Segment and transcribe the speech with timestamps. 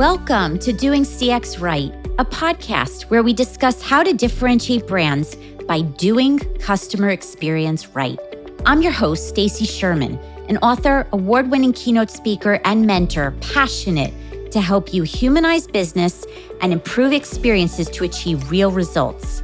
[0.00, 5.36] Welcome to Doing CX Right, a podcast where we discuss how to differentiate brands
[5.68, 8.18] by doing customer experience right.
[8.64, 10.18] I'm your host, Stacy Sherman,
[10.48, 14.14] an author, award-winning keynote speaker, and mentor passionate
[14.52, 16.24] to help you humanize business
[16.62, 19.42] and improve experiences to achieve real results.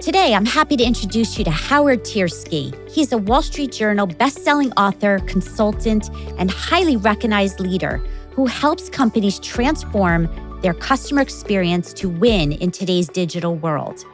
[0.00, 2.74] Today, I'm happy to introduce you to Howard Tiersky.
[2.90, 8.02] He's a Wall Street Journal best-selling author, consultant, and highly recognized leader
[8.38, 10.28] who helps companies transform
[10.62, 14.04] their customer experience to win in today's digital world.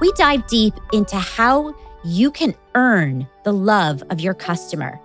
[0.00, 1.72] We dive deep into how
[2.04, 4.98] you can earn the love of your customer.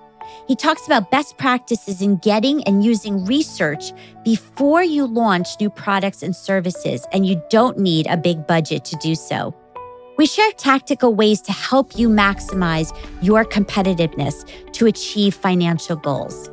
[0.48, 3.94] He talks about best practices in getting and using research
[4.26, 8.96] before you launch new products and services, and you don't need a big budget to
[8.96, 9.54] do so.
[10.18, 16.50] We share tactical ways to help you maximize your competitiveness to achieve financial goals.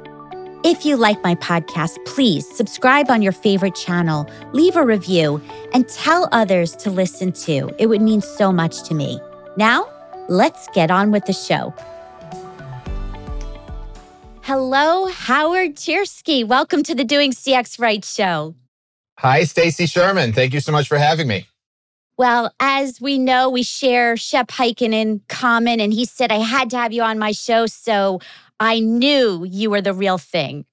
[0.64, 5.40] If you like my podcast, please subscribe on your favorite channel, leave a review,
[5.72, 7.70] and tell others to listen too.
[7.78, 9.20] It would mean so much to me.
[9.56, 9.88] Now,
[10.28, 11.72] let's get on with the show.
[14.42, 16.44] Hello, Howard Tiersky.
[16.44, 18.56] Welcome to the Doing CX Right show.
[19.18, 20.32] Hi, Stacy Sherman.
[20.32, 21.46] Thank you so much for having me.
[22.16, 26.68] Well, as we know, we share Shep Hyken in common, and he said I had
[26.70, 27.66] to have you on my show.
[27.66, 28.18] So
[28.60, 30.64] I knew you were the real thing.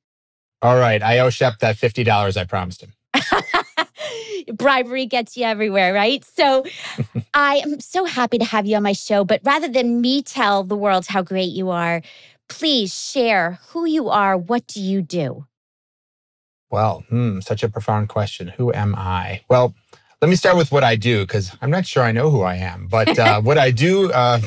[0.61, 1.02] All right.
[1.02, 2.94] I owe Shep that $50 I promised him.
[4.53, 6.23] Bribery gets you everywhere, right?
[6.25, 6.66] So
[7.33, 9.23] I am so happy to have you on my show.
[9.23, 12.02] But rather than me tell the world how great you are,
[12.50, 14.38] please share who you are.
[14.38, 15.45] What do you do?
[16.72, 18.49] Well, hmm, such a profound question.
[18.49, 19.42] Who am I?
[19.49, 19.75] Well,
[20.22, 22.55] let me start with what I do because I'm not sure I know who I
[22.55, 22.88] am.
[22.88, 24.39] But uh, what I do uh,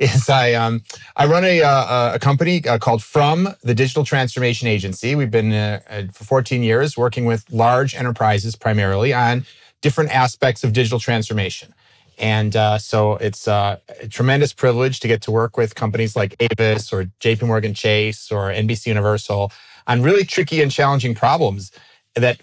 [0.00, 0.82] is I um,
[1.16, 5.14] I run a uh, a company uh, called From the Digital Transformation Agency.
[5.14, 9.44] We've been uh, uh, for 14 years working with large enterprises primarily on
[9.82, 11.74] different aspects of digital transformation.
[12.18, 16.92] And uh, so it's a tremendous privilege to get to work with companies like Avis
[16.92, 19.52] or JP Morgan Chase or NBC Universal
[19.86, 21.72] on really tricky and challenging problems
[22.14, 22.40] that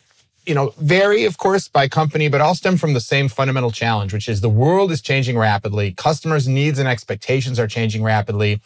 [0.47, 4.13] you know, vary, of course, by company, but all stem from the same fundamental challenge,
[4.13, 5.91] which is the world is changing rapidly.
[5.91, 8.61] Customers' needs and expectations are changing rapidly.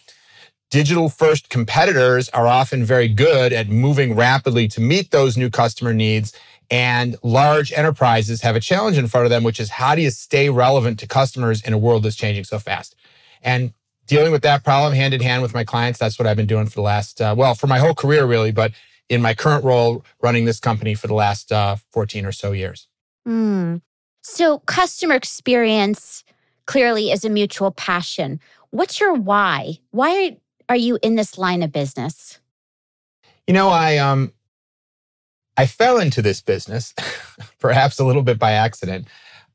[0.70, 5.94] Digital first competitors are often very good at moving rapidly to meet those new customer
[5.94, 6.34] needs.
[6.70, 10.12] And large enterprises have a challenge in front of them, which is how do you
[10.12, 12.96] stay relevant to customers in a world that's changing so fast?
[13.42, 13.74] And
[14.08, 16.68] dealing with that problem hand in hand with my clients, that's what I've been doing
[16.68, 18.52] for the last, uh, well, for my whole career, really.
[18.52, 18.72] But
[19.12, 22.88] in my current role running this company for the last uh, 14 or so years.
[23.28, 23.82] Mm.
[24.24, 26.24] So, customer experience
[26.66, 28.40] clearly is a mutual passion.
[28.70, 29.80] What's your why?
[29.92, 30.38] Why
[30.70, 32.40] are you in this line of business?
[33.48, 34.32] You know, I um
[35.58, 36.94] I fell into this business
[37.60, 39.08] perhaps a little bit by accident.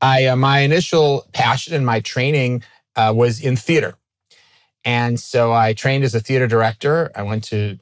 [0.02, 2.62] I uh, my initial passion and my training
[2.94, 3.94] uh, was in theater.
[4.84, 7.10] And so I trained as a theater director.
[7.16, 7.78] I went to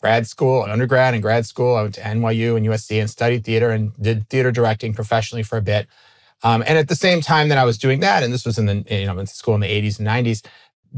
[0.00, 1.76] grad school, and undergrad and grad school.
[1.76, 5.56] I went to NYU and USC and studied theater and did theater directing professionally for
[5.56, 5.86] a bit.
[6.42, 8.66] Um, and at the same time that I was doing that, and this was in
[8.66, 10.44] the you know in school in the 80s and 90s,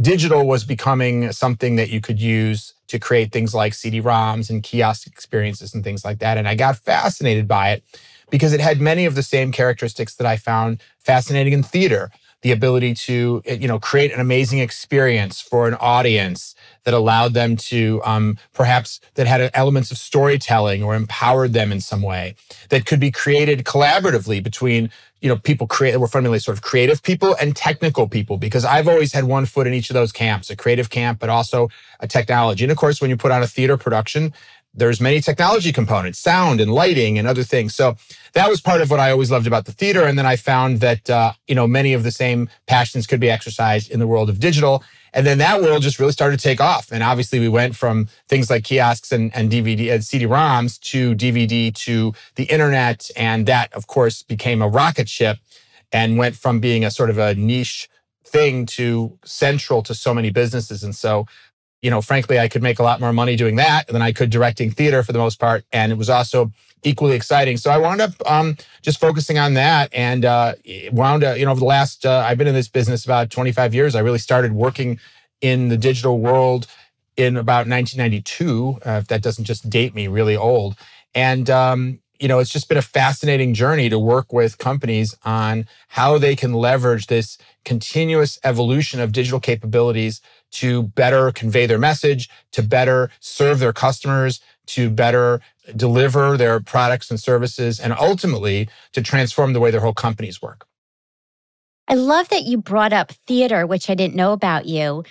[0.01, 5.07] digital was becoming something that you could use to create things like CD-ROMs and kiosk
[5.07, 6.39] experiences and things like that.
[6.39, 7.85] And I got fascinated by it
[8.31, 12.11] because it had many of the same characteristics that I found fascinating in theater
[12.43, 16.55] the ability to you know create an amazing experience for an audience
[16.87, 21.81] that allowed them to um, perhaps that had elements of storytelling or empowered them in
[21.81, 22.37] some way
[22.71, 24.89] that could be created collaboratively between
[25.21, 28.39] you know people create we're fundamentally sort of creative people and technical people.
[28.39, 31.29] Because I've always had one foot in each of those camps a creative camp but
[31.29, 32.65] also a technology.
[32.65, 34.33] And of course when you put on a theater production
[34.77, 37.75] there's many technology components, sound and lighting and other things.
[37.75, 37.97] So
[38.35, 40.05] that was part of what I always loved about the theater.
[40.05, 43.31] And then I found that uh, you know many of the same passions could be
[43.31, 44.85] exercised in the world of digital.
[45.15, 46.93] And then that world just really started to take off.
[46.93, 51.15] And obviously, we went from things like kiosks and, and DVD and uh, CD-ROMs to
[51.15, 55.39] DVD to the internet, and that, of course, became a rocket ship
[55.91, 57.89] and went from being a sort of a niche
[58.27, 60.85] thing to central to so many businesses.
[60.85, 61.27] And so
[61.83, 64.31] you know, frankly, I could make a lot more money doing that than I could
[64.31, 65.65] directing theater for the most part.
[65.73, 66.53] And it was also
[66.83, 67.57] equally exciting.
[67.57, 70.55] So I wound up um, just focusing on that and uh,
[70.93, 73.75] wound up, you know, over the last, uh, I've been in this business about 25
[73.75, 73.95] years.
[73.95, 74.99] I really started working
[75.41, 76.67] in the digital world
[77.17, 78.79] in about 1992.
[78.85, 80.77] Uh, if that doesn't just date me really old.
[81.15, 85.67] And, um, you know, it's just been a fascinating journey to work with companies on
[85.89, 90.21] how they can leverage this continuous evolution of digital capabilities
[90.53, 95.41] to better convey their message, to better serve their customers, to better
[95.75, 100.67] deliver their products and services, and ultimately to transform the way their whole companies work.
[101.89, 105.05] I love that you brought up theater, which I didn't know about you,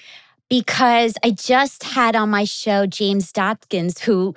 [0.50, 4.36] because I just had on my show James Dawkins, who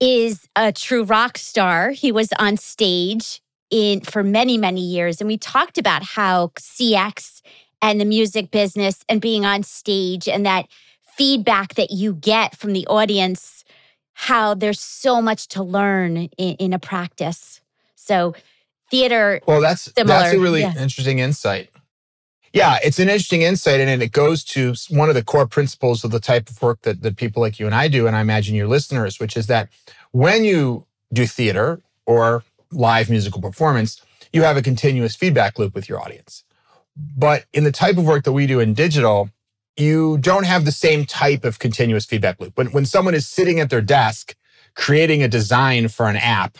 [0.00, 1.90] is a true rock star.
[1.90, 3.40] He was on stage
[3.70, 7.42] in for many many years and we talked about how CX
[7.80, 10.66] and the music business and being on stage and that
[11.16, 13.64] feedback that you get from the audience
[14.20, 17.60] how there's so much to learn in, in a practice.
[17.94, 18.34] So
[18.90, 20.18] theater Well, that's similar.
[20.18, 20.74] that's a really yeah.
[20.76, 21.70] interesting insight.
[22.52, 26.10] Yeah, it's an interesting insight, and it goes to one of the core principles of
[26.10, 28.56] the type of work that, that people like you and I do, and I imagine
[28.56, 29.68] your listeners, which is that
[30.12, 32.42] when you do theater or
[32.72, 34.02] live musical performance,
[34.32, 36.42] you have a continuous feedback loop with your audience.
[37.16, 39.30] But in the type of work that we do in digital,
[39.76, 42.56] you don't have the same type of continuous feedback loop.
[42.58, 44.34] When, when someone is sitting at their desk
[44.74, 46.58] creating a design for an app,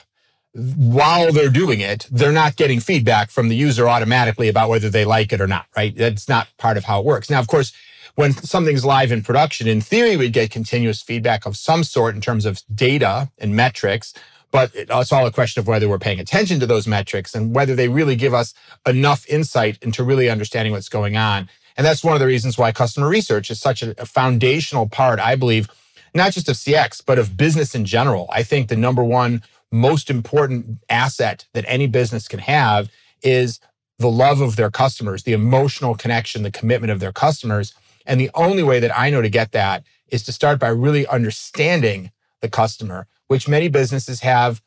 [0.54, 5.04] while they're doing it, they're not getting feedback from the user automatically about whether they
[5.04, 5.94] like it or not, right?
[5.94, 7.30] That's not part of how it works.
[7.30, 7.72] Now, of course,
[8.14, 12.20] when something's live in production, in theory, we'd get continuous feedback of some sort in
[12.20, 14.12] terms of data and metrics.
[14.50, 17.74] But it's all a question of whether we're paying attention to those metrics and whether
[17.74, 18.54] they really give us
[18.86, 21.48] enough insight into really understanding what's going on.
[21.76, 25.36] And that's one of the reasons why customer research is such a, foundational part, I
[25.36, 25.68] believe,
[26.14, 28.26] not just of CX, but of business in general.
[28.32, 32.90] I think the number one most important asset that any business can have
[33.22, 33.60] is
[33.98, 37.74] the love of their customers, the emotional connection, the commitment of their customers.
[38.06, 41.06] And the only way that I know to get that is to start by really
[41.06, 42.10] understanding
[42.40, 44.60] the customer, which many businesses have.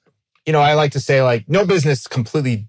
[0.45, 2.67] You know, I like to say, like, no business completely,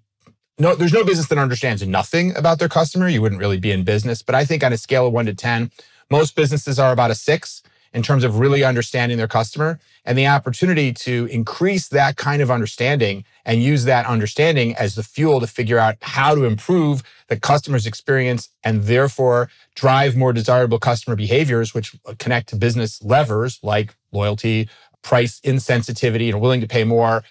[0.58, 3.08] no, there's no business that understands nothing about their customer.
[3.08, 4.22] You wouldn't really be in business.
[4.22, 5.70] But I think on a scale of one to 10,
[6.10, 7.62] most businesses are about a six
[7.94, 12.50] in terms of really understanding their customer and the opportunity to increase that kind of
[12.50, 17.38] understanding and use that understanding as the fuel to figure out how to improve the
[17.38, 23.94] customer's experience and therefore drive more desirable customer behaviors, which connect to business levers like
[24.10, 24.68] loyalty,
[25.02, 27.22] price insensitivity, and willing to pay more,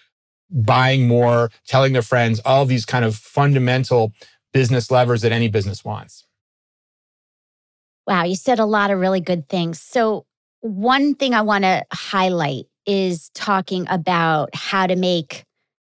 [0.50, 4.12] buying more, telling their friends, all these kind of fundamental
[4.54, 6.26] business levers that any business wants.
[8.08, 9.82] Wow, you said a lot of really good things.
[9.82, 10.26] So,
[10.62, 15.46] one thing I want to highlight is talking about how to make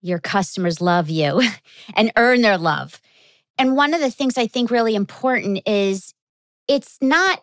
[0.00, 1.42] your customers love you
[1.94, 3.00] and earn their love.
[3.58, 6.12] And one of the things I think really important is
[6.68, 7.42] it's not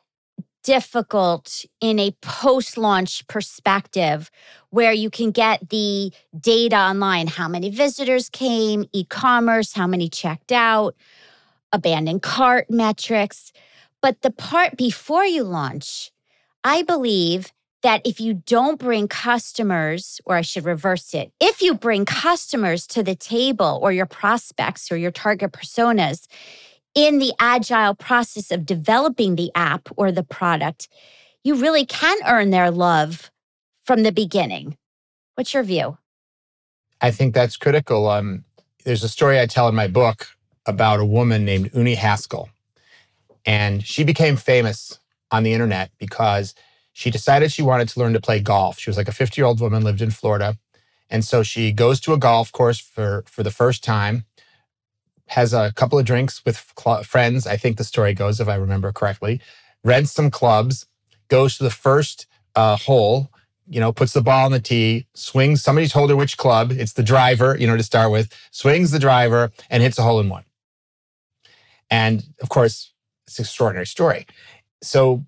[0.63, 4.29] difficult in a post launch perspective
[4.69, 10.09] where you can get the data online how many visitors came, e commerce, how many
[10.09, 10.95] checked out,
[11.71, 13.51] abandoned cart metrics.
[14.01, 16.11] But the part before you launch
[16.63, 21.73] I believe that if you don't bring customers, or I should reverse it, if you
[21.73, 26.27] bring customers to the table or your prospects or your target personas
[26.95, 30.87] in the agile process of developing the app or the product,
[31.43, 33.31] you really can earn their love
[33.83, 34.77] from the beginning.
[35.35, 35.97] What's your view?
[37.01, 38.07] I think that's critical.
[38.07, 38.43] Um,
[38.83, 40.27] there's a story I tell in my book
[40.65, 42.49] about a woman named Uni Haskell.
[43.45, 44.99] And she became famous
[45.31, 46.53] on the internet because
[46.93, 48.77] she decided she wanted to learn to play golf.
[48.77, 50.57] She was like a 50 year old woman, lived in Florida.
[51.09, 54.25] And so she goes to a golf course for, for the first time,
[55.31, 57.47] has a couple of drinks with cl- friends.
[57.47, 59.41] I think the story goes, if I remember correctly,
[59.83, 60.85] rents some clubs,
[61.27, 63.31] goes to the first uh, hole,
[63.67, 65.61] you know, puts the ball on the tee, swings.
[65.61, 66.71] Somebody told her which club.
[66.71, 70.19] It's the driver, you know, to start with, swings the driver and hits a hole
[70.19, 70.43] in one.
[71.89, 72.91] And of course,
[73.27, 74.25] it's an extraordinary story
[74.81, 75.25] so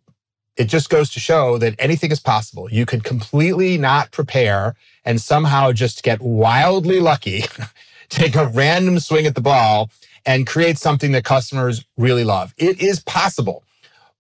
[0.58, 2.70] it just goes to show that anything is possible.
[2.70, 7.46] You could completely not prepare and somehow just get wildly lucky,
[8.10, 9.90] take a random swing at the ball
[10.26, 12.54] and create something that customers really love.
[12.58, 13.64] It is possible,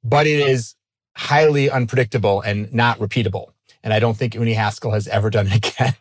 [0.04, 0.76] but it is
[1.16, 3.52] highly unpredictable and not repeatable.
[3.84, 5.96] And I don't think Uni Haskell has ever done it again.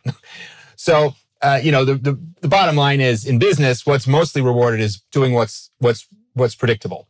[0.77, 4.81] so, uh, you know, the, the, the bottom line is in business, what's mostly rewarded
[4.81, 7.09] is doing what's what's what's predictable.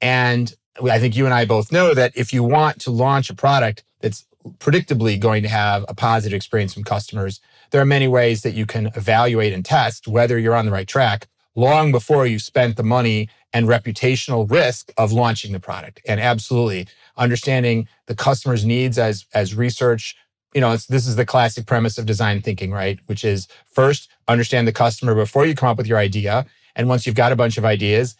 [0.00, 3.34] And I think you and I both know that if you want to launch a
[3.34, 4.26] product that's
[4.58, 7.40] predictably going to have a positive experience from customers,
[7.74, 10.86] there are many ways that you can evaluate and test whether you're on the right
[10.86, 11.26] track
[11.56, 16.00] long before you've spent the money and reputational risk of launching the product.
[16.06, 20.14] And absolutely understanding the customer's needs as, as research.
[20.54, 23.00] You know, this is the classic premise of design thinking, right?
[23.06, 26.46] Which is first understand the customer before you come up with your idea.
[26.76, 28.14] And once you've got a bunch of ideas,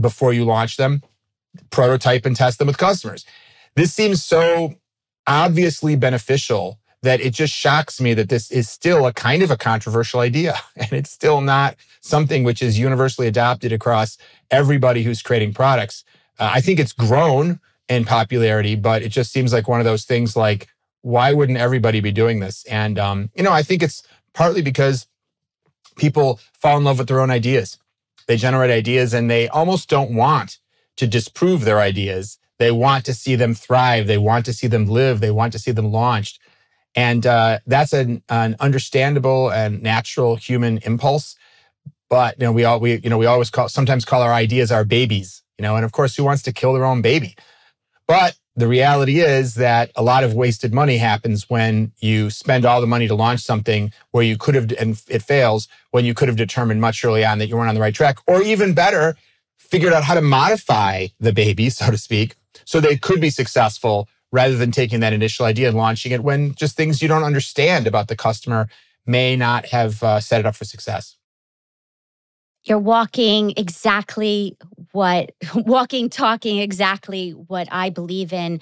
[0.00, 1.04] before you launch them,
[1.70, 3.24] prototype and test them with customers.
[3.76, 4.74] This seems so
[5.24, 9.56] obviously beneficial that it just shocks me that this is still a kind of a
[9.56, 10.54] controversial idea.
[10.76, 14.16] And it's still not something which is universally adopted across
[14.50, 16.04] everybody who's creating products.
[16.38, 20.04] Uh, I think it's grown in popularity, but it just seems like one of those
[20.04, 20.68] things like,
[21.02, 22.64] why wouldn't everybody be doing this?
[22.66, 24.02] And, um, you know, I think it's
[24.34, 25.06] partly because
[25.96, 27.78] people fall in love with their own ideas.
[28.26, 30.58] They generate ideas and they almost don't want
[30.96, 32.38] to disprove their ideas.
[32.58, 34.06] They want to see them thrive.
[34.06, 35.20] They want to see them live.
[35.20, 36.40] They want to see them launched.
[36.98, 41.36] And uh, that's an, an understandable and natural human impulse.
[42.10, 44.72] But you know, we all we you know we always call sometimes call our ideas
[44.72, 45.44] our babies.
[45.58, 47.36] You know, and of course, who wants to kill their own baby?
[48.08, 52.80] But the reality is that a lot of wasted money happens when you spend all
[52.80, 56.26] the money to launch something where you could have and it fails when you could
[56.26, 59.16] have determined much early on that you weren't on the right track, or even better,
[59.56, 64.08] figured out how to modify the baby, so to speak, so they could be successful
[64.32, 67.86] rather than taking that initial idea and launching it when just things you don't understand
[67.86, 68.68] about the customer
[69.06, 71.16] may not have uh, set it up for success.
[72.64, 74.56] You're walking exactly
[74.92, 78.60] what, walking, talking exactly what I believe in.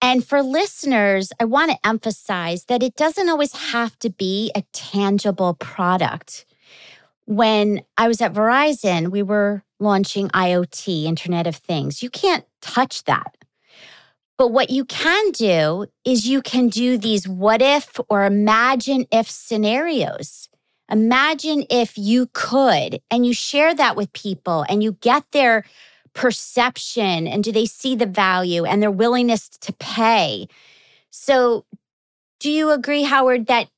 [0.00, 4.62] And for listeners, I want to emphasize that it doesn't always have to be a
[4.72, 6.46] tangible product.
[7.26, 12.02] When I was at Verizon, we were launching IoT, Internet of Things.
[12.02, 13.36] You can't touch that.
[14.38, 19.28] But what you can do is you can do these what if or imagine if
[19.28, 20.48] scenarios.
[20.90, 25.64] Imagine if you could, and you share that with people and you get their
[26.14, 30.48] perception and do they see the value and their willingness to pay.
[31.10, 31.66] So,
[32.40, 33.68] do you agree, Howard, that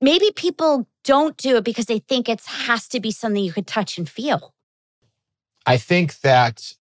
[0.00, 3.66] maybe people don't do it because they think it has to be something you could
[3.66, 4.54] touch and feel?
[5.66, 6.74] I think that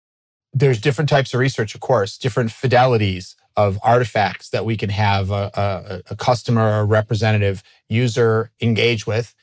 [0.53, 5.31] there's different types of research, of course, different fidelities of artifacts that we can have
[5.31, 9.35] a, a, a customer or a representative user engage with.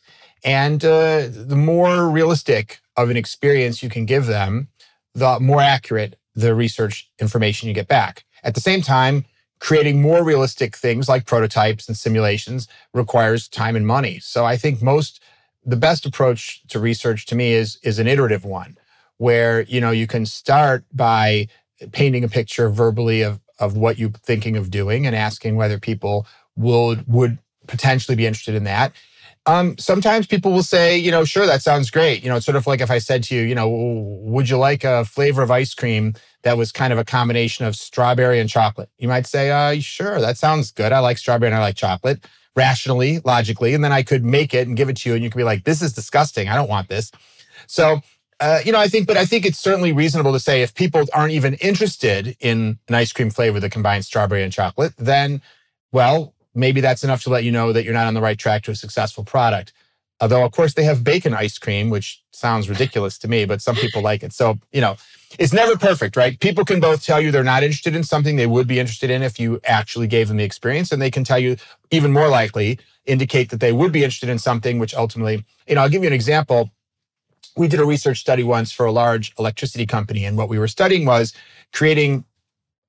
[0.44, 4.70] And uh, the more realistic of an experience you can give them,
[5.14, 8.26] the more accurate the research information you get back.
[8.44, 9.26] At the same time,
[9.60, 14.20] creating more realistic things like prototypes and simulations requires time and money.
[14.20, 15.22] So I think most
[15.66, 18.78] the best approach to research to me is is an iterative one
[19.18, 21.48] where you know you can start by
[21.92, 26.28] painting a picture verbally of of what you're thinking of doing and asking whether people
[26.56, 28.94] would would potentially be interested in that.
[29.48, 32.24] Um, sometimes people will say, you know, sure, that sounds great.
[32.24, 33.70] You know, it's sort of like if I said to you, you know,
[34.24, 37.76] would you like a flavor of ice cream that was kind of a combination of
[37.76, 38.90] strawberry and chocolate?
[38.98, 40.92] You might say, uh, sure, that sounds good.
[40.92, 43.76] I like strawberry and I like chocolate rationally, logically.
[43.76, 45.44] And then I could make it and give it to you and you could be
[45.44, 46.48] like, this is disgusting.
[46.50, 47.12] I don't want this.
[47.68, 48.02] So
[48.40, 51.04] uh, you know, I think, but I think it's certainly reasonable to say if people
[51.14, 55.42] aren't even interested in an ice cream flavor that combines strawberry and chocolate, then,
[55.92, 58.64] well, maybe that's enough to let you know that you're not on the right track
[58.64, 59.72] to a successful product.
[60.22, 63.76] Although, of course, they have bacon ice cream, which sounds ridiculous to me, but some
[63.76, 64.32] people like it.
[64.32, 64.96] So, you know,
[65.38, 66.40] it's never perfect, right?
[66.40, 69.24] People can both tell you they're not interested in something they would be interested in
[69.24, 70.92] if you actually gave them the experience.
[70.92, 71.58] And they can tell you,
[71.92, 75.82] even more likely, indicate that they would be interested in something, which ultimately, you know,
[75.82, 76.72] I'll give you an example
[77.58, 80.68] we did a research study once for a large electricity company, and what we were
[80.68, 81.34] studying was
[81.74, 82.26] creating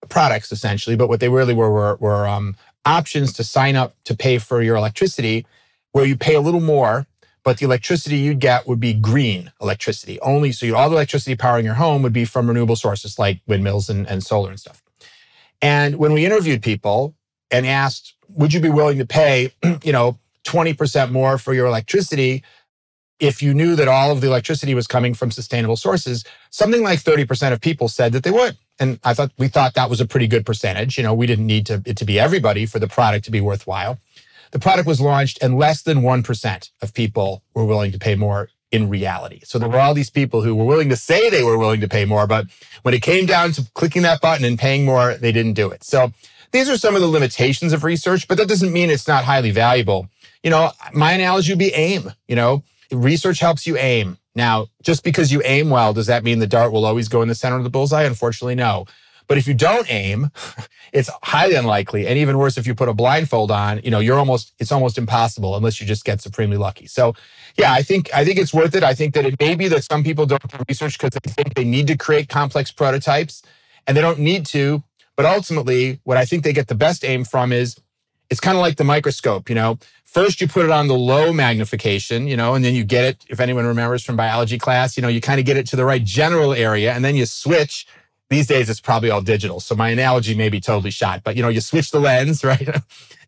[0.08, 4.16] products essentially, but what they really were were, were um, options to sign up to
[4.16, 5.46] pay for your electricity,
[5.92, 7.06] where you pay a little more,
[7.44, 10.52] but the electricity you'd get would be green electricity only.
[10.52, 14.08] So all the electricity powering your home would be from renewable sources like windmills and,
[14.08, 14.82] and solar and stuff.
[15.62, 17.14] And when we interviewed people
[17.50, 19.52] and asked, would you be willing to pay,
[19.84, 22.42] you know, 20% more for your electricity
[23.18, 27.00] if you knew that all of the electricity was coming from sustainable sources, something like
[27.00, 28.56] 30% of people said that they would.
[28.78, 30.98] And I thought we thought that was a pretty good percentage.
[30.98, 33.40] You know, we didn't need to, it to be everybody for the product to be
[33.40, 33.98] worthwhile.
[34.52, 38.50] The product was launched and less than 1% of people were willing to pay more
[38.70, 39.40] in reality.
[39.44, 41.88] So there were all these people who were willing to say they were willing to
[41.88, 42.46] pay more, but
[42.82, 45.84] when it came down to clicking that button and paying more, they didn't do it.
[45.84, 46.12] So
[46.52, 49.50] these are some of the limitations of research, but that doesn't mean it's not highly
[49.50, 50.08] valuable.
[50.42, 52.62] You know, my analogy would be AIM, you know,
[52.92, 54.18] research helps you aim.
[54.34, 57.28] Now, just because you aim well, does that mean the dart will always go in
[57.28, 58.04] the center of the bullseye?
[58.04, 58.86] Unfortunately, no.
[59.28, 60.30] But if you don't aim,
[60.92, 62.06] it's highly unlikely.
[62.06, 64.98] And even worse, if you put a blindfold on, you know, you're almost, it's almost
[64.98, 66.86] impossible unless you just get supremely lucky.
[66.86, 67.14] So
[67.56, 68.84] yeah, I think, I think it's worth it.
[68.84, 71.54] I think that it may be that some people don't do research because they think
[71.54, 73.42] they need to create complex prototypes
[73.86, 74.82] and they don't need to.
[75.16, 77.76] But ultimately, what I think they get the best aim from is
[78.30, 81.32] it's kind of like the microscope, you know, first you put it on the low
[81.32, 85.02] magnification, you know, and then you get it, if anyone remembers from biology class, you
[85.02, 87.86] know, you kind of get it to the right general area and then you switch
[88.28, 89.60] these days it's probably all digital.
[89.60, 92.66] So my analogy may be totally shot, but you know, you switch the lens, right,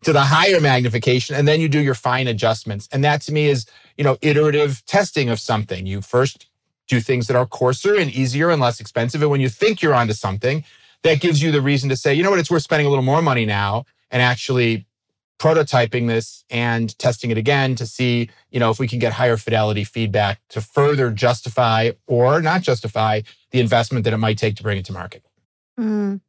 [0.03, 2.89] to the higher magnification and then you do your fine adjustments.
[2.91, 3.65] And that to me is,
[3.97, 5.85] you know, iterative testing of something.
[5.85, 6.47] You first
[6.87, 9.21] do things that are coarser and easier and less expensive.
[9.21, 10.65] And when you think you're onto something,
[11.03, 13.05] that gives you the reason to say, you know what, it's worth spending a little
[13.05, 14.85] more money now and actually
[15.39, 19.37] prototyping this and testing it again to see, you know, if we can get higher
[19.37, 24.63] fidelity feedback to further justify or not justify the investment that it might take to
[24.63, 25.23] bring it to market.
[25.79, 26.19] Mm.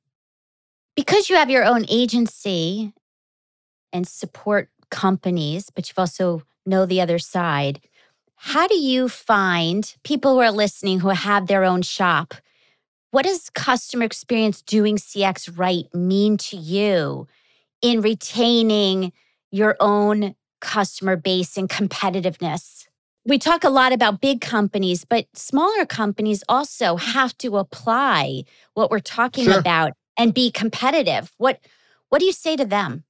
[0.94, 2.92] Because you have your own agency
[3.92, 7.80] and support companies, but you've also know the other side.
[8.36, 12.34] How do you find people who are listening who have their own shop?
[13.10, 17.26] What does customer experience doing CX right mean to you?
[17.82, 19.12] In retaining
[19.50, 22.86] your own customer base and competitiveness.
[23.24, 28.44] We talk a lot about big companies, but smaller companies also have to apply
[28.74, 29.58] what we're talking sure.
[29.58, 31.32] about and be competitive.
[31.36, 31.60] What
[32.08, 33.04] what do you say to them?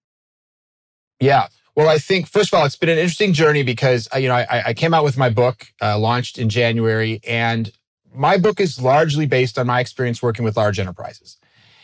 [1.20, 1.48] Yeah.
[1.76, 4.34] Well, I think first of all, it's been an interesting journey because uh, you know
[4.34, 7.72] I, I came out with my book, uh, launched in January, and
[8.12, 11.36] my book is largely based on my experience working with large enterprises.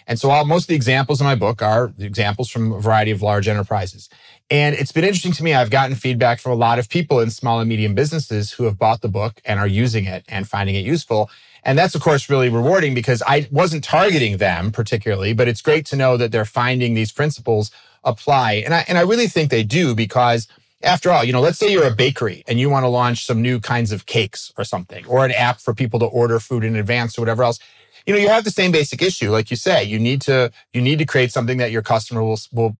[0.07, 3.11] And so all, most of the examples in my book are examples from a variety
[3.11, 4.09] of large enterprises.
[4.51, 5.55] And it's been interesting to me.
[5.55, 8.79] I've gotten feedback from a lot of people in small and medium businesses who have
[8.79, 11.29] bought the book and are using it and finding it useful.
[11.65, 15.85] And that's, of course, really rewarding because I wasn't targeting them particularly, but it's great
[15.87, 17.73] to know that they're finding these principles
[18.05, 18.63] apply.
[18.65, 20.47] And I, and I really think they do because
[20.85, 23.43] after all, you know, let's say you're a bakery and you want to launch some
[23.43, 26.77] new kinds of cakes or something, or an app for people to order food in
[26.77, 27.59] advance or whatever else
[28.07, 29.31] you know, you have the same basic issue.
[29.31, 32.39] Like you say, you need to, you need to create something that your customer will,
[32.53, 32.77] will,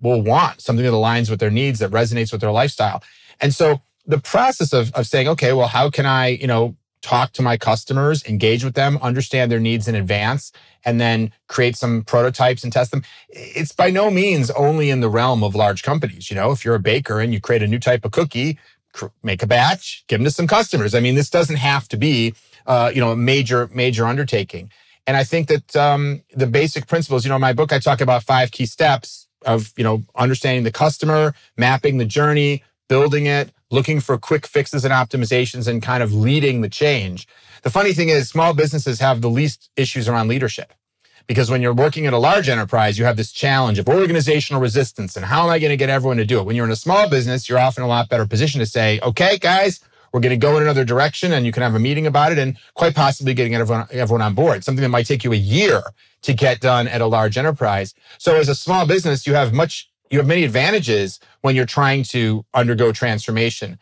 [0.00, 3.02] will want, something that aligns with their needs, that resonates with their lifestyle.
[3.40, 7.32] And so the process of, of saying, okay, well, how can I, you know, talk
[7.32, 10.52] to my customers, engage with them, understand their needs in advance,
[10.84, 13.02] and then create some prototypes and test them.
[13.28, 16.30] It's by no means only in the realm of large companies.
[16.30, 18.58] You know, if you're a baker and you create a new type of cookie,
[19.22, 20.94] make a batch, give them to some customers.
[20.94, 22.34] I mean, this doesn't have to be
[22.66, 24.70] uh, you know, major, major undertaking.
[25.06, 28.00] And I think that um, the basic principles, you know, in my book, I talk
[28.00, 33.50] about five key steps of, you know, understanding the customer, mapping the journey, building it,
[33.70, 37.26] looking for quick fixes and optimizations, and kind of leading the change.
[37.62, 40.72] The funny thing is, small businesses have the least issues around leadership.
[41.26, 45.16] Because when you're working at a large enterprise, you have this challenge of organizational resistance
[45.16, 46.46] and how am I going to get everyone to do it?
[46.46, 49.38] When you're in a small business, you're often a lot better position to say, okay,
[49.38, 49.80] guys,
[50.12, 52.38] we're going to go in another direction and you can have a meeting about it
[52.38, 55.82] and quite possibly getting everyone, everyone on board, something that might take you a year
[56.22, 57.94] to get done at a large enterprise.
[58.18, 62.02] So as a small business, you have much, you have many advantages when you're trying
[62.04, 63.78] to undergo transformation.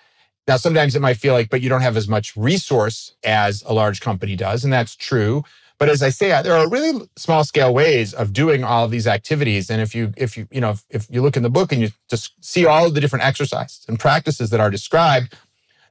[0.46, 3.72] Now, sometimes it might feel like, but you don't have as much resource as a
[3.72, 4.64] large company does.
[4.64, 5.44] And that's true.
[5.78, 9.06] But as I say, there are really small scale ways of doing all of these
[9.06, 9.70] activities.
[9.70, 11.80] And if you, if you, you know, if, if you look in the book and
[11.80, 15.34] you just see all of the different exercises and practices that are described,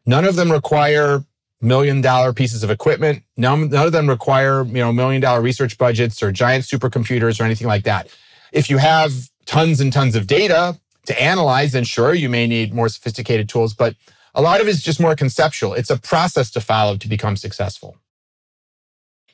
[0.10, 1.24] None of them require
[1.62, 3.22] million dollar pieces of equipment.
[3.38, 7.44] None, none of them require, you know, million dollar research budgets or giant supercomputers or
[7.44, 8.10] anything like that.
[8.52, 9.12] If you have
[9.46, 13.76] tons and tons of data to analyze, then sure, you may need more sophisticated tools,
[13.76, 13.96] but
[14.34, 15.76] a lot of it is just more conceptual.
[15.76, 17.96] It's a process to follow to become successful.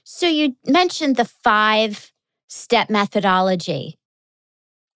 [0.03, 2.11] So you mentioned the five
[2.49, 3.97] step methodology.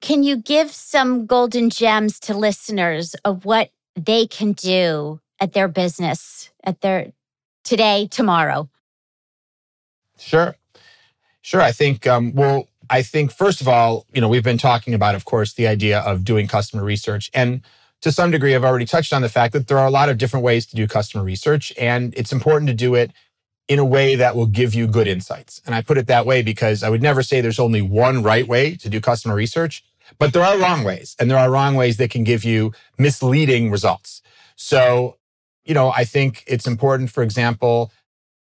[0.01, 5.67] Can you give some golden gems to listeners of what they can do at their
[5.67, 7.11] business, at their
[7.63, 8.69] today, tomorrow?
[10.17, 10.55] Sure.
[11.41, 11.61] Sure.
[11.61, 15.15] I think, um, well, I think, first of all, you know, we've been talking about,
[15.15, 17.29] of course, the idea of doing customer research.
[17.33, 17.61] And
[18.01, 20.17] to some degree, I've already touched on the fact that there are a lot of
[20.17, 21.71] different ways to do customer research.
[21.77, 23.11] And it's important to do it
[23.67, 25.61] in a way that will give you good insights.
[25.65, 28.47] And I put it that way because I would never say there's only one right
[28.47, 29.83] way to do customer research,
[30.17, 31.15] but there are wrong ways.
[31.19, 34.23] And there are wrong ways that can give you misleading results.
[34.55, 35.18] So
[35.69, 37.91] you know, I think it's important, for example,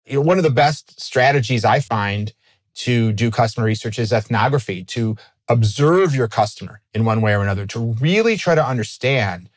[0.05, 2.31] you know, one of the best strategies I find
[2.75, 5.17] to do customer research is ethnography, to
[5.49, 9.49] observe your customer in one way or another, to really try to understand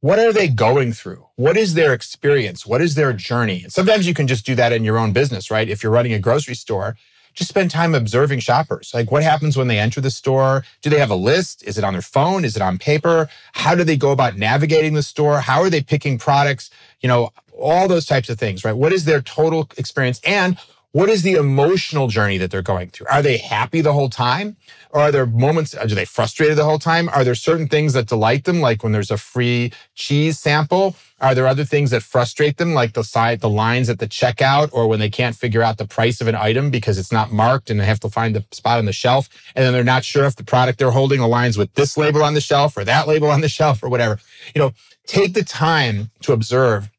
[0.00, 1.26] what are they going through?
[1.36, 2.64] What is their experience?
[2.64, 3.64] What is their journey?
[3.64, 5.68] And sometimes you can just do that in your own business, right?
[5.68, 6.96] If you're running a grocery store,
[7.34, 8.92] just spend time observing shoppers.
[8.92, 10.64] Like what happens when they enter the store?
[10.82, 11.62] Do they have a list?
[11.62, 12.44] Is it on their phone?
[12.44, 13.28] Is it on paper?
[13.52, 15.40] How do they go about navigating the store?
[15.40, 16.70] How are they picking products?
[17.00, 18.72] You know, all those types of things, right?
[18.72, 20.20] What is their total experience?
[20.24, 20.58] And
[20.92, 23.06] what is the emotional journey that they're going through?
[23.08, 24.56] Are they happy the whole time?
[24.90, 27.08] Or are there moments, are they frustrated the whole time?
[27.10, 30.96] Are there certain things that delight them, like when there's a free cheese sample?
[31.20, 34.70] Are there other things that frustrate them, like the side, the lines at the checkout,
[34.72, 37.70] or when they can't figure out the price of an item because it's not marked
[37.70, 39.28] and they have to find the spot on the shelf?
[39.54, 42.34] And then they're not sure if the product they're holding aligns with this label on
[42.34, 44.18] the shelf or that label on the shelf or whatever.
[44.56, 44.72] You know,
[45.06, 46.90] take the time to observe.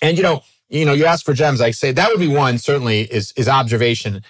[0.00, 1.60] And, you know, you know, you ask for gems.
[1.60, 4.22] I say that would be one, certainly, is, is observation.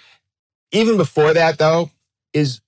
[0.71, 1.91] Even before that, though,
[2.33, 2.61] is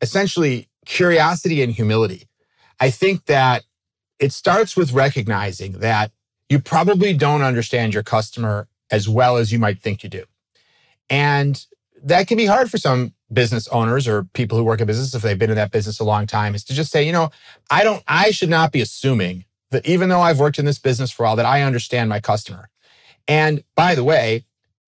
[0.00, 2.28] essentially curiosity and humility.
[2.80, 3.64] I think that
[4.18, 6.12] it starts with recognizing that
[6.48, 10.24] you probably don't understand your customer as well as you might think you do.
[11.08, 11.64] And
[12.02, 15.22] that can be hard for some business owners or people who work in business if
[15.22, 17.30] they've been in that business a long time is to just say, you know,
[17.70, 21.10] I don't I should not be assuming that even though I've worked in this business
[21.10, 22.68] for a while that I understand my customer.
[23.26, 24.44] And by the way,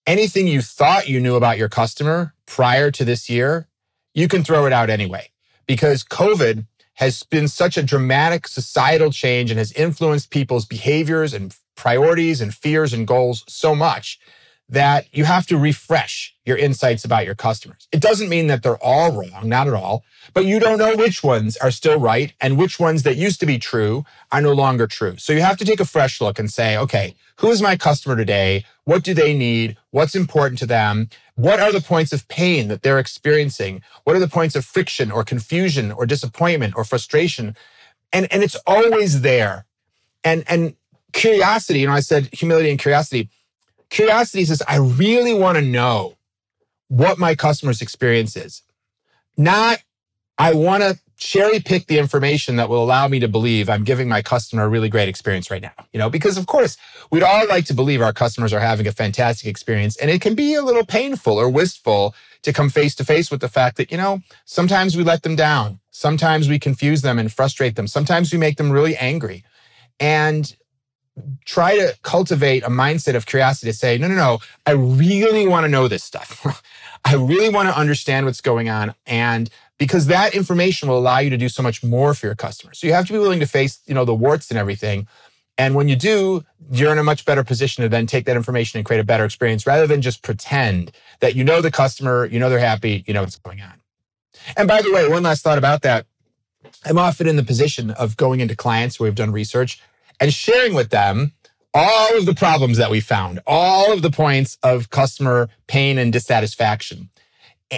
[0.06, 3.68] anything you thought you knew about your customer prior to this year,
[4.14, 5.30] you can throw it out anyway.
[5.66, 11.54] Because COVID has been such a dramatic societal change and has influenced people's behaviors and
[11.76, 14.18] priorities and fears and goals so much
[14.68, 17.86] that you have to refresh your insights about your customers.
[17.92, 20.02] It doesn't mean that they're all wrong, not at all,
[20.34, 23.46] but you don't know which ones are still right and which ones that used to
[23.46, 25.16] be true are no longer true.
[25.18, 28.16] So you have to take a fresh look and say, okay, who is my customer
[28.16, 28.64] today?
[28.84, 29.76] What do they need?
[29.90, 31.08] What's important to them?
[31.34, 33.82] What are the points of pain that they're experiencing?
[34.04, 37.56] What are the points of friction or confusion or disappointment or frustration?
[38.12, 39.66] And, and it's always there.
[40.24, 40.76] And, and
[41.12, 43.30] curiosity, you know, I said humility and curiosity
[43.90, 46.16] Curiosity says, I really want to know
[46.88, 48.62] what my customer's experience is.
[49.36, 49.78] Not,
[50.38, 54.08] I want to cherry pick the information that will allow me to believe I'm giving
[54.08, 55.72] my customer a really great experience right now.
[55.92, 56.76] You know, because of course,
[57.10, 59.96] we'd all like to believe our customers are having a fantastic experience.
[59.96, 63.40] And it can be a little painful or wistful to come face to face with
[63.40, 65.80] the fact that, you know, sometimes we let them down.
[65.90, 67.86] Sometimes we confuse them and frustrate them.
[67.86, 69.42] Sometimes we make them really angry.
[69.98, 70.54] And
[71.46, 75.64] try to cultivate a mindset of curiosity to say, no, no, no, I really want
[75.64, 76.62] to know this stuff.
[77.04, 78.94] I really want to understand what's going on.
[79.06, 79.48] And
[79.78, 82.78] because that information will allow you to do so much more for your customers.
[82.78, 85.06] So you have to be willing to face, you know, the warts and everything.
[85.58, 88.78] And when you do, you're in a much better position to then take that information
[88.78, 92.38] and create a better experience rather than just pretend that you know the customer, you
[92.38, 93.80] know they're happy, you know what's going on.
[94.56, 96.06] And by the way, one last thought about that.
[96.84, 99.80] I'm often in the position of going into clients where we've done research
[100.20, 101.32] and sharing with them
[101.72, 106.12] all of the problems that we found, all of the points of customer pain and
[106.12, 107.10] dissatisfaction.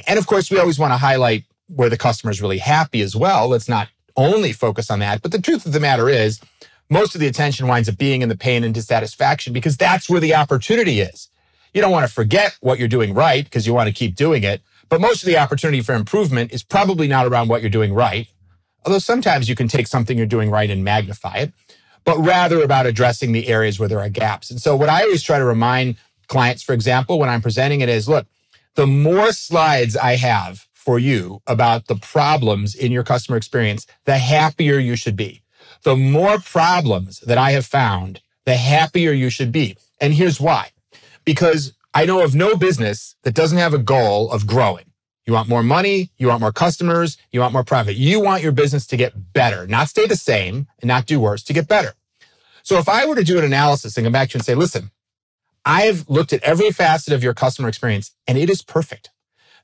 [0.07, 3.15] And of course, we always want to highlight where the customer is really happy as
[3.15, 3.49] well.
[3.49, 5.23] Let's not only focus on that.
[5.23, 6.41] But the truth of the matter is,
[6.91, 10.21] most of the attention winds up being in the pain and dissatisfaction because that's where
[10.21, 11.29] the opportunity is.
[11.75, 14.43] You don't want to forget what you're doing right because you want to keep doing
[14.43, 14.63] it.
[14.89, 18.27] But most of the opportunity for improvement is probably not around what you're doing right.
[18.87, 21.53] Although sometimes you can take something you're doing right and magnify it
[22.09, 24.51] but rather about addressing the areas where there are gaps.
[24.51, 27.91] And so, what I always try to remind clients, for example, when I'm presenting it
[27.91, 28.27] is look,
[28.77, 34.17] the more slides I have for you about the problems in your customer experience, the
[34.17, 35.43] happier you should be.
[35.83, 39.77] The more problems that I have found, the happier you should be.
[40.01, 40.71] And here's why
[41.25, 44.85] because I know of no business that doesn't have a goal of growing.
[45.27, 46.11] You want more money.
[46.17, 47.19] You want more customers.
[47.33, 47.97] You want more profit.
[47.97, 51.43] You want your business to get better, not stay the same and not do worse,
[51.43, 51.95] to get better.
[52.63, 54.55] So if I were to do an analysis and come back to you and say,
[54.55, 54.91] listen,
[55.65, 59.11] I've looked at every facet of your customer experience and it is perfect.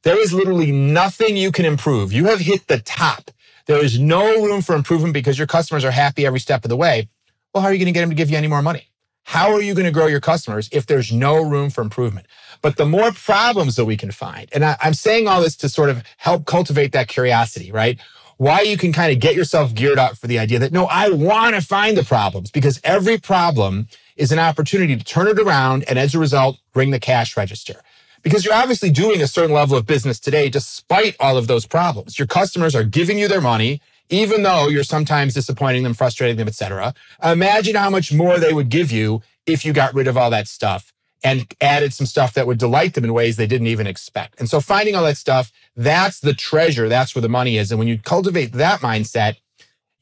[0.04, 2.12] There is literally nothing you can improve.
[2.12, 3.30] You have hit the top.
[3.64, 6.76] There is no room for improvement because your customers are happy every step of the
[6.76, 7.08] way.
[7.54, 8.88] Well, how are you going to get them to give you any more money?
[9.22, 12.26] How are you going to grow your customers if there's no room for improvement?
[12.60, 15.70] But the more problems that we can find, and I, am saying all this to
[15.70, 17.98] sort of help cultivate that curiosity, right?
[18.36, 21.08] Why you can kind of get yourself geared up for the idea that no, I
[21.08, 25.84] want to find the problems because every problem is an opportunity to turn it around
[25.88, 27.80] and as a result, ring the cash register.
[28.24, 32.18] Because you're obviously doing a certain level of business today despite all of those problems.
[32.18, 36.48] Your customers are giving you their money even though you're sometimes disappointing them, frustrating them,
[36.48, 36.94] etc.
[37.22, 40.48] Imagine how much more they would give you if you got rid of all that
[40.48, 44.38] stuff and added some stuff that would delight them in ways they didn't even expect.
[44.38, 46.88] And so finding all that stuff, that's the treasure.
[46.88, 47.70] That's where the money is.
[47.70, 49.37] And when you cultivate that mindset,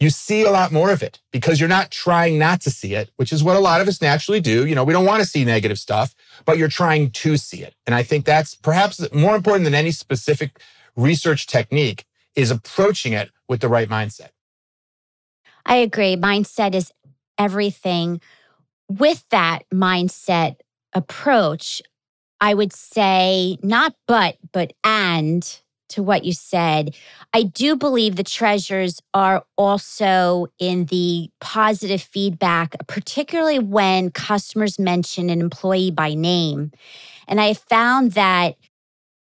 [0.03, 3.11] you see a lot more of it because you're not trying not to see it,
[3.17, 4.67] which is what a lot of us naturally do.
[4.67, 7.75] You know, we don't want to see negative stuff, but you're trying to see it.
[7.87, 10.61] And I think that's perhaps more important than any specific
[10.97, 14.31] research technique is approaching it with the right mindset.
[15.65, 16.17] I agree.
[16.17, 16.91] Mindset is
[17.39, 18.21] everything.
[18.89, 20.57] With that mindset
[20.93, 21.83] approach,
[22.41, 25.61] I would say not but, but and
[25.93, 26.95] to what you said.
[27.33, 35.31] I do believe the treasures are also in the positive feedback, particularly when customers mention
[35.31, 36.73] an employee by name.
[37.29, 38.57] And I found that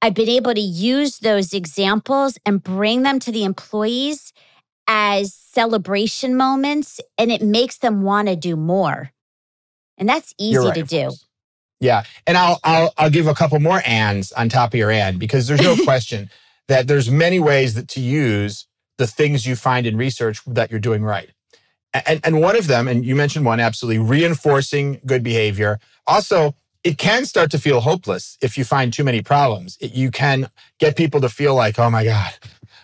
[0.02, 4.34] I've been able to use those examples and bring them to the employees
[4.88, 9.12] as celebration moments, and it makes them want to do more.
[9.98, 11.12] And that's easy right, to do.
[11.80, 12.04] Yeah.
[12.26, 15.48] And I'll I'll I'll give a couple more ands on top of your and because
[15.48, 16.30] there's no question
[16.68, 20.80] that there's many ways that to use the things you find in research that you're
[20.80, 21.32] doing right.
[21.94, 25.80] And, and one of them, and you mentioned one absolutely, reinforcing good behavior.
[26.08, 29.78] Also, it can start to feel hopeless if you find too many problems.
[29.80, 30.50] It, you can
[30.80, 32.34] get people to feel like, oh my God,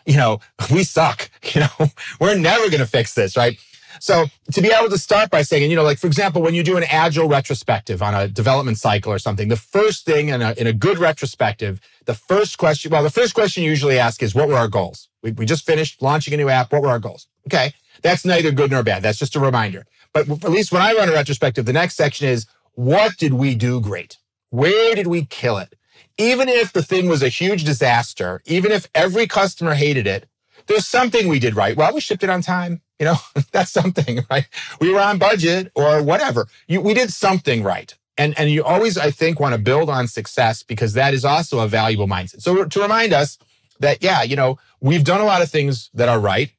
[0.06, 0.40] you know,
[0.72, 1.30] we suck.
[1.56, 1.90] You know,
[2.20, 3.58] we're never going to fix this, right?
[4.00, 6.64] So to be able to start by saying, you know, like for example, when you
[6.64, 10.54] do an agile retrospective on a development cycle or something, the first thing in a,
[10.54, 14.34] in a good retrospective, the first question, well, the first question you usually ask is,
[14.34, 15.10] what were our goals?
[15.22, 16.72] We, we just finished launching a new app.
[16.72, 17.28] What were our goals?
[17.48, 17.74] Okay.
[18.02, 19.04] That's neither good nor bad.
[19.04, 19.86] That's just a reminder.
[20.14, 23.56] But at least when I run a retrospective, the next section is, what did we
[23.56, 24.18] do great?
[24.50, 25.76] Where did we kill it?
[26.18, 30.28] Even if the thing was a huge disaster, even if every customer hated it,
[30.68, 31.76] there's something we did right.
[31.76, 32.82] Well, we shipped it on time.
[33.00, 33.16] You know,
[33.52, 34.48] that's something, right?
[34.80, 36.48] We were on budget or whatever.
[36.68, 37.96] You, we did something right.
[38.18, 41.60] And, and you always, I think, want to build on success because that is also
[41.60, 42.42] a valuable mindset.
[42.42, 43.38] So to remind us
[43.80, 46.52] that, yeah, you know, we've done a lot of things that are right,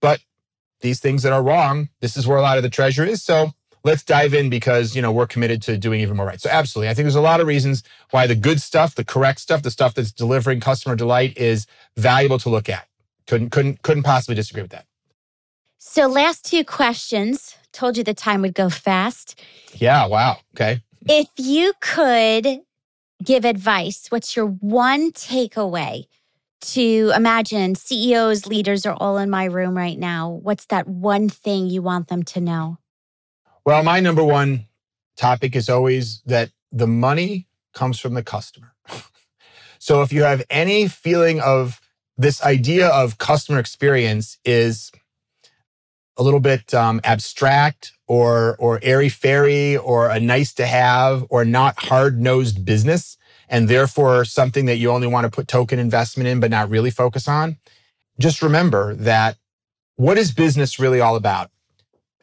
[0.00, 0.20] but
[0.80, 3.20] these things that are wrong, this is where a lot of the treasure is.
[3.20, 3.52] So
[3.84, 6.40] let's dive in because, you know, we're committed to doing even more right.
[6.40, 6.88] So absolutely.
[6.88, 9.70] I think there's a lot of reasons why the good stuff, the correct stuff, the
[9.70, 12.86] stuff that's delivering customer delight is valuable to look at.
[13.26, 14.86] Couldn't, couldn't, couldn't possibly disagree with that.
[15.78, 17.56] So, last two questions.
[17.72, 19.40] Told you the time would go fast.
[19.74, 20.38] Yeah, wow.
[20.54, 20.82] Okay.
[21.08, 22.60] If you could
[23.22, 26.06] give advice, what's your one takeaway
[26.60, 30.30] to imagine CEOs, leaders are all in my room right now?
[30.30, 32.78] What's that one thing you want them to know?
[33.64, 34.66] Well, my number one
[35.16, 38.74] topic is always that the money comes from the customer.
[39.78, 41.80] so if you have any feeling of
[42.16, 44.90] this idea of customer experience is
[46.18, 51.44] a little bit um, abstract or or airy fairy or a nice to have or
[51.44, 53.16] not hard nosed business
[53.48, 56.90] and therefore something that you only want to put token investment in but not really
[56.90, 57.56] focus on
[58.18, 59.36] just remember that
[59.96, 61.50] what is business really all about?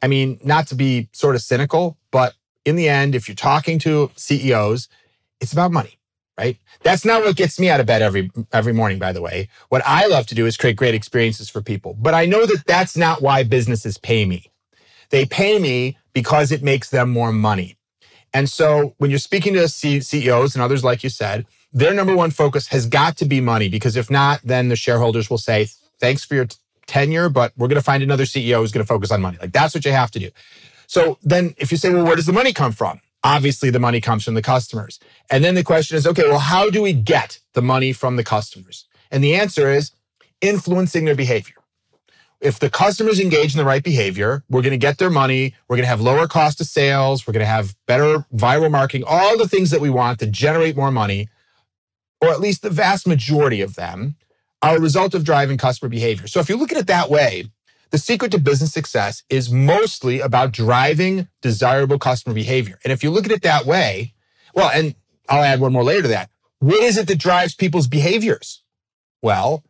[0.01, 2.33] I mean not to be sort of cynical but
[2.65, 4.89] in the end if you're talking to ceos
[5.39, 5.94] it's about money
[6.37, 6.57] right?
[6.83, 9.49] That's not what gets me out of bed every every morning by the way.
[9.69, 11.95] What I love to do is create great experiences for people.
[11.99, 14.51] But I know that that's not why businesses pay me.
[15.09, 17.77] They pay me because it makes them more money.
[18.33, 22.31] And so when you're speaking to CEOs and others like you said, their number one
[22.31, 25.67] focus has got to be money because if not then the shareholders will say
[25.99, 28.87] thanks for your t- tenure but we're going to find another CEO who's going to
[28.87, 29.37] focus on money.
[29.39, 30.29] Like that's what you have to do.
[30.87, 32.99] So then if you say well where does the money come from?
[33.25, 34.99] Obviously, the money comes from the customers.
[35.31, 38.23] And then the question is okay, well, how do we get the money from the
[38.23, 38.85] customers?
[39.09, 39.91] And the answer is
[40.41, 41.55] influencing their behavior.
[42.39, 45.55] If the customers engage in the right behavior, we're going to get their money.
[45.67, 47.25] We're going to have lower cost of sales.
[47.25, 50.75] We're going to have better viral marketing, all the things that we want to generate
[50.75, 51.27] more money,
[52.21, 54.17] or at least the vast majority of them
[54.61, 56.27] are a result of driving customer behavior.
[56.27, 57.49] So if you look at it that way,
[57.95, 62.77] the secret to business success is mostly about driving desirable customer behavior.
[62.83, 64.13] And if you look at it that way,
[64.53, 64.95] well, and
[65.29, 66.29] I'll add one more layer to that.
[66.59, 68.63] What is it that drives people's behaviors?
[69.21, 69.63] Well,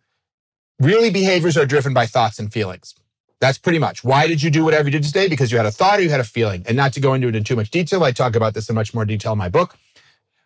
[0.79, 2.95] really behaviors are driven by thoughts and feelings.
[3.39, 4.03] That's pretty much.
[4.03, 5.27] Why did you do whatever you did today?
[5.27, 6.63] Because you had a thought or you had a feeling.
[6.67, 8.73] And not to go into it in too much detail, I talk about this in
[8.73, 9.77] much more detail in my book.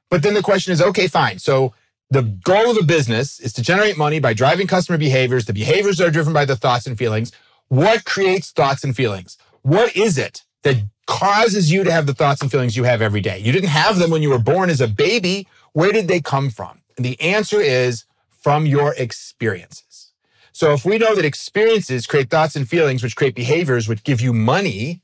[0.10, 1.40] But then the question is, okay, fine.
[1.40, 1.74] So
[2.10, 5.46] the goal of a business is to generate money by driving customer behaviors.
[5.46, 7.32] The behaviors are driven by the thoughts and feelings.
[7.70, 9.38] What creates thoughts and feelings?
[9.62, 13.22] What is it that causes you to have the thoughts and feelings you have every
[13.22, 13.38] day?
[13.40, 15.48] You didn't have them when you were born as a baby.
[15.74, 16.82] Where did they come from?
[16.98, 20.12] And the answer is from your experiences.
[20.52, 24.20] So if we know that experiences create thoughts and feelings, which create behaviors, which give
[24.20, 25.02] you money,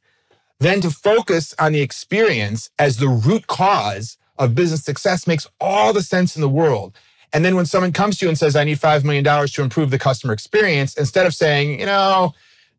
[0.60, 5.94] then to focus on the experience as the root cause of business success makes all
[5.94, 6.98] the sense in the world.
[7.32, 9.92] And then when someone comes to you and says, I need $5 million to improve
[9.92, 12.34] the customer experience, instead of saying, you know,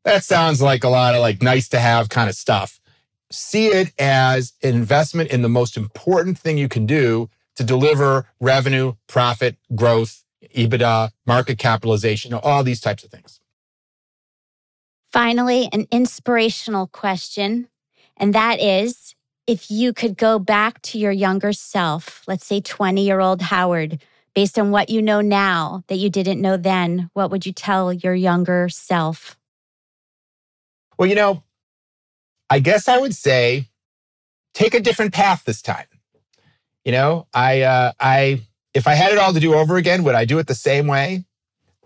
[0.07, 2.81] that sounds like a lot of like nice to have kind of stuff.
[3.31, 8.29] See it as an investment in the most important thing you can do to deliver
[8.39, 13.41] revenue, profit, growth, EBITDA, market capitalization, all these types of things.
[15.13, 17.69] Finally, an inspirational question,
[18.17, 19.17] and that is
[19.49, 24.01] if you could go back to your younger self, let's say 20 year old Howard,
[24.35, 27.93] based on what you know now that you didn't know then, what would you tell
[27.93, 29.37] your younger self?
[30.99, 31.43] Well, you know,
[32.49, 33.69] I guess I would say
[34.55, 35.87] take a different path this time.
[36.85, 40.15] You know, I, uh, I, if I had it all to do over again, would
[40.15, 41.25] I do it the same way?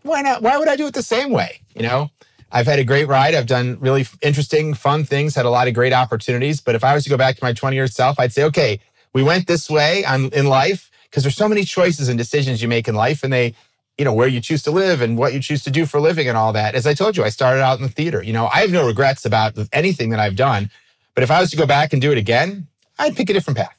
[0.03, 0.43] Why not?
[0.43, 1.61] Why would I do it the same way?
[1.75, 2.11] You know,
[2.53, 3.35] I've had a great ride.
[3.35, 6.61] I've done really interesting, fun things, had a lot of great opportunities.
[6.61, 8.81] But if I was to go back to my 20 year self, I'd say, okay,
[9.13, 12.69] we went this way on, in life because there's so many choices and decisions you
[12.69, 13.55] make in life and they,
[14.01, 16.01] you know, where you choose to live and what you choose to do for a
[16.01, 16.75] living and all that.
[16.75, 18.23] As I told you, I started out in the theater.
[18.23, 20.71] You know, I have no regrets about anything that I've done.
[21.15, 22.67] But if I was to go back and do it again,
[22.99, 23.79] I'd pick a different path.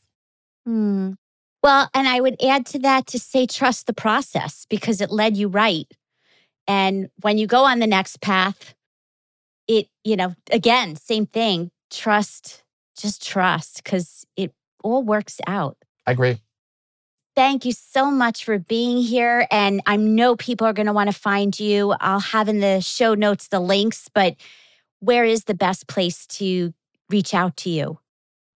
[0.64, 1.14] Hmm.
[1.64, 5.38] Well, and I would add to that to say trust the process because it led
[5.38, 5.92] you right.
[6.68, 8.76] And when you go on the next path,
[9.68, 12.64] it, you know, again, same thing, trust,
[12.96, 14.54] just trust because it
[14.84, 15.78] all works out.
[16.06, 16.38] I agree.
[17.34, 19.48] Thank you so much for being here.
[19.52, 21.96] And I know people are going to want to find you.
[22.02, 24.36] I'll have in the show notes the links, but
[25.00, 26.74] where is the best place to
[27.10, 28.01] reach out to you?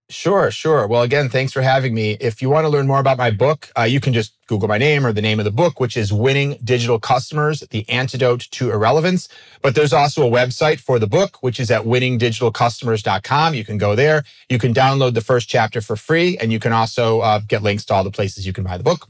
[0.07, 0.85] Sure, sure.
[0.85, 2.11] Well, again, thanks for having me.
[2.19, 4.77] If you want to learn more about my book, uh, you can just Google my
[4.77, 8.69] name or the name of the book, which is Winning Digital Customers, The Antidote to
[8.69, 9.27] Irrelevance.
[9.63, 13.55] But there's also a website for the book, which is at winningdigitalcustomers.com.
[13.55, 14.23] You can go there.
[14.47, 17.83] You can download the first chapter for free, and you can also uh, get links
[17.85, 19.09] to all the places you can buy the book.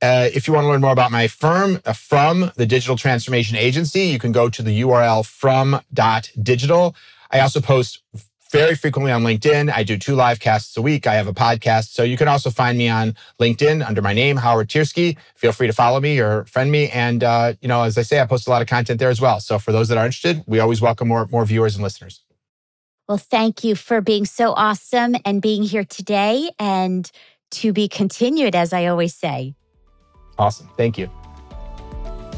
[0.00, 3.56] Uh, if you want to learn more about my firm, uh, from the Digital Transformation
[3.56, 6.94] Agency, you can go to the URL from.digital.
[7.32, 8.02] I also post
[8.50, 9.72] very frequently on LinkedIn.
[9.72, 11.06] I do two live casts a week.
[11.06, 11.92] I have a podcast.
[11.92, 15.16] So you can also find me on LinkedIn under my name, Howard Tiersky.
[15.34, 16.88] Feel free to follow me or friend me.
[16.90, 19.20] And, uh, you know, as I say, I post a lot of content there as
[19.20, 19.40] well.
[19.40, 22.22] So for those that are interested, we always welcome more, more viewers and listeners.
[23.08, 27.10] Well, thank you for being so awesome and being here today and
[27.52, 29.54] to be continued, as I always say.
[30.38, 30.68] Awesome.
[30.76, 31.10] Thank you.